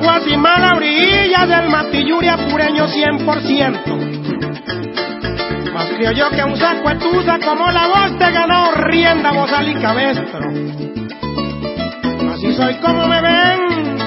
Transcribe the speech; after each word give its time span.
Guasimala 0.00 0.74
brilla 0.76 1.46
del 1.46 1.68
matilluri 1.68 2.28
pureño 2.50 2.86
100%. 2.86 4.10
Más 5.74 5.88
yo 6.16 6.30
que 6.30 6.42
un 6.42 6.56
saco 6.56 6.88
de 6.88 6.94
tusa 6.96 7.38
como 7.38 7.70
la 7.70 7.86
voz 7.86 8.18
de 8.18 8.32
ganado 8.32 8.72
rienda, 8.76 9.32
bozal 9.32 9.68
y 9.68 9.74
cabestro. 9.74 10.48
Así 12.32 12.54
soy 12.54 12.74
como 12.76 13.06
me 13.06 13.20
ven, 13.20 13.98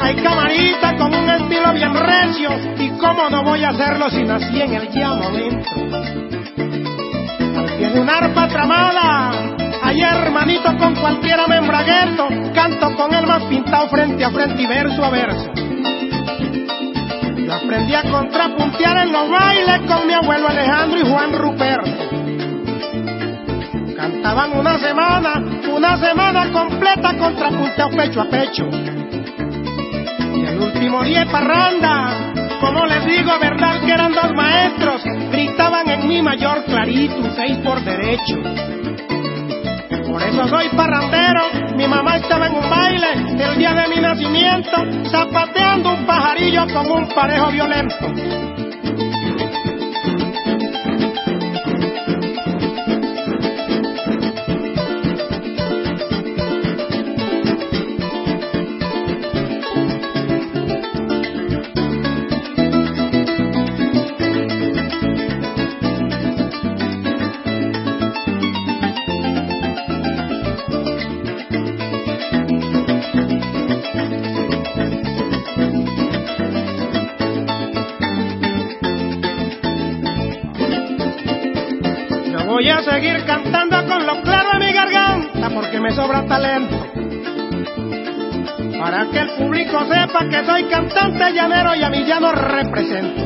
hay 0.00 0.14
camarita 0.16 0.96
con 0.96 1.12
un 1.14 1.28
estilo 1.28 1.72
bien 1.72 1.94
recio 1.94 2.50
y 2.78 2.90
cómo 2.90 3.28
no 3.28 3.42
voy 3.42 3.64
a 3.64 3.70
hacerlo 3.70 4.08
si 4.10 4.22
nací 4.22 4.60
en 4.60 4.74
el 4.74 4.88
llamamiento. 4.90 5.70
Tiene 7.76 8.00
una 8.00 8.12
arpa 8.12 8.46
tramada, 8.48 9.09
hermanito 9.98 10.76
con 10.76 10.94
cualquiera 10.94 11.46
membragueto, 11.46 12.28
canto 12.54 12.94
con 12.94 13.12
el 13.12 13.26
más 13.26 13.42
pintado 13.44 13.88
frente 13.88 14.24
a 14.24 14.30
frente 14.30 14.62
y 14.62 14.66
verso 14.66 15.04
a 15.04 15.10
verso. 15.10 15.50
Yo 17.36 17.54
aprendí 17.54 17.94
a 17.94 18.02
contrapuntear 18.02 19.06
en 19.06 19.12
los 19.12 19.28
bailes 19.28 19.80
con 19.88 20.06
mi 20.06 20.12
abuelo 20.12 20.48
Alejandro 20.48 20.98
y 21.00 21.10
Juan 21.10 21.32
Ruperto. 21.32 21.90
Cantaban 23.96 24.58
una 24.58 24.78
semana, 24.78 25.42
una 25.74 25.96
semana 25.96 26.52
completa 26.52 27.16
contrapunteado 27.16 27.90
pecho 27.96 28.20
a 28.20 28.24
pecho 28.26 28.68
último 30.62 31.02
día 31.04 31.26
parranda. 31.26 32.32
Como 32.60 32.86
les 32.86 33.04
digo, 33.06 33.32
verdad 33.40 33.80
que 33.80 33.92
eran 33.92 34.12
dos 34.12 34.32
maestros, 34.34 35.02
gritaban 35.30 35.88
en 35.88 36.08
mi 36.08 36.22
mayor 36.22 36.64
clarito, 36.64 37.34
seis 37.34 37.58
por 37.58 37.82
derecho. 37.82 38.79
Por 40.10 40.20
eso 40.24 40.48
soy 40.48 40.68
parrandero, 40.70 41.40
mi 41.76 41.86
mamá 41.86 42.16
estaba 42.16 42.48
en 42.48 42.54
un 42.54 42.68
baile 42.68 43.12
el 43.44 43.56
día 43.56 43.72
de 43.72 43.88
mi 43.94 44.00
nacimiento, 44.00 45.08
zapateando 45.08 45.90
un 45.92 46.04
pajarillo 46.04 46.66
con 46.66 46.90
un 46.90 47.08
parejo 47.10 47.52
violento. 47.52 48.69
Seguir 82.62 83.24
cantando 83.24 83.86
con 83.86 84.06
lo 84.06 84.20
claro 84.22 84.50
en 84.54 84.58
mi 84.58 84.72
garganta 84.72 85.48
porque 85.50 85.80
me 85.80 85.92
sobra 85.92 86.26
talento. 86.26 86.86
Para 88.78 89.06
que 89.10 89.18
el 89.18 89.30
público 89.30 89.84
sepa 89.86 90.28
que 90.28 90.44
soy 90.44 90.64
cantante 90.64 91.32
llanero 91.32 91.74
y 91.74 91.82
a 91.82 91.90
mí 91.90 92.04
ya 92.06 92.20
no 92.20 92.32
represento. 92.32 93.22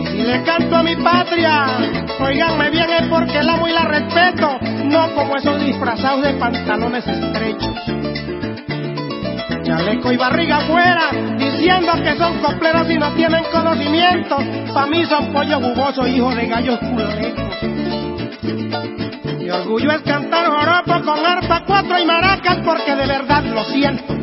Y 0.00 0.06
si 0.06 0.22
le 0.22 0.42
canto 0.42 0.76
a 0.76 0.82
mi 0.82 0.96
patria, 0.96 1.66
oiganme 2.20 2.70
bien 2.70 2.90
es 2.90 3.08
porque 3.08 3.42
la 3.42 3.54
amo 3.54 3.68
y 3.68 3.72
la 3.72 3.84
respeto, 3.84 4.58
no 4.84 5.12
como 5.14 5.36
esos 5.36 5.60
disfrazados 5.60 6.22
de 6.22 6.34
pantalones 6.34 7.06
estrechos. 7.06 8.13
Chaleco 9.76 10.12
y 10.12 10.16
barriga 10.16 10.58
afuera, 10.58 11.10
diciendo 11.36 11.94
que 11.94 12.16
son 12.16 12.38
copleros 12.38 12.88
y 12.88 12.96
no 12.96 13.12
tienen 13.14 13.42
conocimiento. 13.50 14.36
Pa' 14.72 14.86
mí 14.86 15.04
son 15.06 15.32
pollo 15.32 15.58
jugoso, 15.58 16.06
hijo 16.06 16.32
de 16.32 16.46
gallos 16.46 16.78
culeros. 16.78 17.34
Mi 19.36 19.50
orgullo 19.50 19.90
es 19.90 20.02
cantar 20.02 20.46
joropo 20.46 21.04
con 21.04 21.26
arpa, 21.26 21.64
cuatro 21.66 21.98
y 21.98 22.04
maracas 22.04 22.58
porque 22.64 22.94
de 22.94 23.06
verdad 23.06 23.42
lo 23.46 23.64
siento. 23.64 24.14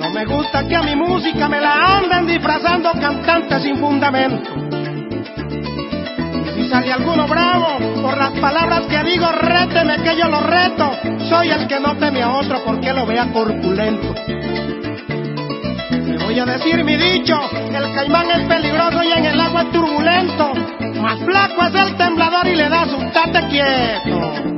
No 0.00 0.10
me 0.10 0.24
gusta 0.24 0.66
que 0.66 0.74
a 0.74 0.82
mi 0.82 0.96
música 0.96 1.48
me 1.48 1.60
la 1.60 1.98
anden 1.98 2.26
disfrazando 2.26 2.87
Alguno 6.90 7.26
bravo 7.26 7.78
por 8.00 8.16
las 8.16 8.32
palabras 8.40 8.86
que 8.86 9.02
digo, 9.04 9.30
réteme 9.30 9.98
que 10.02 10.16
yo 10.16 10.28
lo 10.28 10.40
reto. 10.40 10.90
Soy 11.28 11.50
el 11.50 11.66
que 11.68 11.78
no 11.78 11.96
teme 11.96 12.22
a 12.22 12.30
otro 12.30 12.64
porque 12.64 12.92
lo 12.92 13.06
vea 13.06 13.30
corpulento. 13.32 14.14
Le 16.06 16.18
voy 16.24 16.38
a 16.38 16.44
decir 16.44 16.82
mi 16.84 16.96
dicho, 16.96 17.38
el 17.52 17.94
caimán 17.94 18.30
es 18.30 18.48
peligroso 18.48 19.02
y 19.02 19.12
en 19.12 19.24
el 19.26 19.40
agua 19.40 19.62
es 19.62 19.70
turbulento. 19.70 20.52
Más 21.00 21.18
flaco 21.20 21.66
es 21.66 21.74
el 21.74 21.96
temblador 21.96 22.46
y 22.46 22.56
le 22.56 22.68
das 22.68 22.88
un 22.88 23.10
tate 23.12 23.46
quieto. 23.48 24.57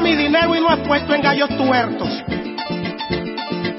Mi 0.00 0.14
dinero 0.14 0.54
y 0.54 0.60
no 0.60 0.68
has 0.68 0.80
puesto 0.80 1.14
en 1.14 1.22
gallos 1.22 1.48
tuertos. 1.56 2.08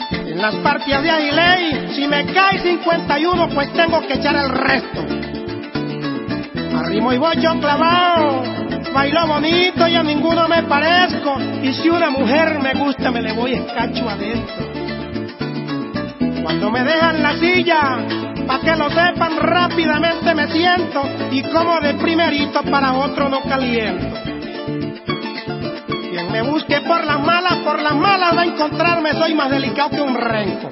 En 0.09 0.41
las 0.41 0.55
partidas 0.55 1.03
de 1.03 1.11
Aguiley, 1.11 1.95
si 1.95 2.07
me 2.07 2.25
cae 2.25 2.59
51, 2.59 3.49
pues 3.49 3.71
tengo 3.73 4.01
que 4.01 4.13
echar 4.15 4.35
el 4.35 4.49
resto. 4.49 5.05
Arrimo 6.77 7.13
y 7.13 7.17
bocho 7.17 7.59
clavado, 7.59 8.43
bailo 8.93 9.27
bonito 9.27 9.87
y 9.87 9.95
a 9.95 10.03
ninguno 10.03 10.47
me 10.47 10.63
parezco. 10.63 11.37
Y 11.63 11.73
si 11.73 11.89
una 11.89 12.09
mujer 12.09 12.59
me 12.59 12.73
gusta, 12.73 13.11
me 13.11 13.21
le 13.21 13.33
voy 13.33 13.53
escacho 13.53 14.09
adentro. 14.09 14.65
Cuando 16.43 16.71
me 16.71 16.83
dejan 16.83 17.23
la 17.23 17.35
silla, 17.37 17.97
pa' 18.45 18.59
que 18.59 18.75
lo 18.75 18.89
sepan, 18.89 19.37
rápidamente 19.37 20.35
me 20.35 20.47
siento 20.47 21.03
y 21.31 21.43
como 21.43 21.79
de 21.79 21.93
primerito 21.95 22.61
para 22.63 22.93
otro 22.93 23.29
no 23.29 23.41
caliento 23.41 24.25
me 26.35 26.41
busque 26.41 26.81
por 26.81 27.01
las 27.05 27.21
malas, 27.21 27.59
por 27.59 27.81
las 27.81 27.95
malas 27.95 28.35
va 28.35 28.41
a 28.41 28.45
encontrarme, 28.45 29.13
soy 29.13 29.33
más 29.35 29.49
delicado 29.49 29.91
que 29.91 30.01
un 30.01 30.15
renco. 30.15 30.69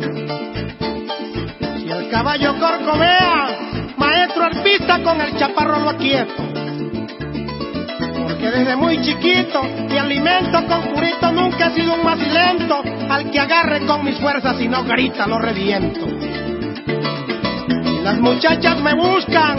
Si 1.77 1.89
el 1.89 2.09
caballo 2.09 2.59
corcovea, 2.59 3.59
maestro 3.95 4.43
arpista 4.43 5.01
con 5.01 5.21
el 5.21 5.37
chaparro 5.37 5.79
lo 5.79 5.91
aquieto. 5.91 6.43
Porque 8.23 8.51
desde 8.51 8.75
muy 8.75 9.01
chiquito 9.03 9.63
mi 9.89 9.97
alimento 9.97 10.65
con 10.65 10.81
purito 10.93 11.31
nunca 11.31 11.67
ha 11.67 11.71
sido 11.71 11.93
un 11.93 12.03
macilento, 12.03 12.83
al 13.09 13.31
que 13.31 13.39
agarre 13.39 13.85
con 13.85 14.03
mis 14.03 14.19
fuerzas 14.19 14.59
y 14.59 14.67
no 14.67 14.83
grita 14.83 15.27
lo 15.27 15.39
reviento. 15.39 16.52
Las 18.03 18.19
muchachas 18.19 18.81
me 18.81 18.93
buscan 18.93 19.57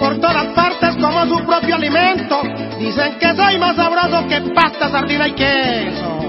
por 0.00 0.18
todas 0.18 0.46
partes 0.48 0.96
como 0.96 1.26
su 1.26 1.44
propio 1.44 1.76
alimento. 1.76 2.42
Dicen 2.78 3.18
que 3.20 3.36
soy 3.36 3.56
más 3.58 3.76
sabroso 3.76 4.26
que 4.26 4.40
pasta, 4.52 4.90
sardina 4.90 5.28
y 5.28 5.32
queso. 5.32 6.23